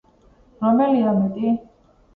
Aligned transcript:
რომელია 0.63 1.15
მეტი? 1.21 1.57